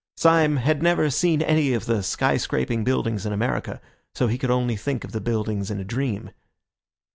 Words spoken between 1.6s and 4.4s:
of the sky scraping buildings in America, so he